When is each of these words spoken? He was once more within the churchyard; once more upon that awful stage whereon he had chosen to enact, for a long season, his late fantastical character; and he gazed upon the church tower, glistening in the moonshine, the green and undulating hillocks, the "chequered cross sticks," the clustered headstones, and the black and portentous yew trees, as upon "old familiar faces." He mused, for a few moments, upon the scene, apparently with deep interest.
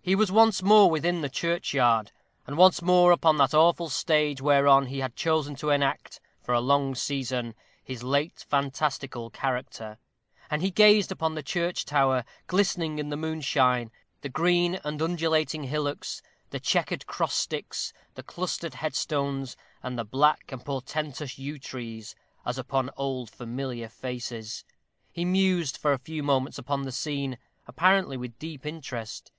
He 0.00 0.14
was 0.14 0.32
once 0.32 0.62
more 0.62 0.90
within 0.90 1.20
the 1.20 1.28
churchyard; 1.28 2.10
once 2.46 2.80
more 2.80 3.12
upon 3.12 3.36
that 3.36 3.52
awful 3.52 3.90
stage 3.90 4.40
whereon 4.40 4.86
he 4.86 5.00
had 5.00 5.14
chosen 5.14 5.56
to 5.56 5.68
enact, 5.68 6.20
for 6.42 6.54
a 6.54 6.60
long 6.62 6.94
season, 6.94 7.54
his 7.84 8.02
late 8.02 8.46
fantastical 8.48 9.28
character; 9.28 9.98
and 10.48 10.62
he 10.62 10.70
gazed 10.70 11.12
upon 11.12 11.34
the 11.34 11.42
church 11.42 11.84
tower, 11.84 12.24
glistening 12.46 12.98
in 12.98 13.10
the 13.10 13.16
moonshine, 13.18 13.90
the 14.22 14.30
green 14.30 14.76
and 14.84 15.02
undulating 15.02 15.64
hillocks, 15.64 16.22
the 16.48 16.58
"chequered 16.58 17.06
cross 17.06 17.34
sticks," 17.34 17.92
the 18.14 18.22
clustered 18.22 18.72
headstones, 18.76 19.54
and 19.82 19.98
the 19.98 20.04
black 20.06 20.50
and 20.50 20.64
portentous 20.64 21.38
yew 21.38 21.58
trees, 21.58 22.14
as 22.46 22.56
upon 22.56 22.88
"old 22.96 23.28
familiar 23.28 23.90
faces." 23.90 24.64
He 25.12 25.26
mused, 25.26 25.76
for 25.76 25.92
a 25.92 25.98
few 25.98 26.22
moments, 26.22 26.56
upon 26.56 26.84
the 26.84 26.90
scene, 26.92 27.36
apparently 27.66 28.16
with 28.16 28.38
deep 28.38 28.64
interest. 28.64 29.30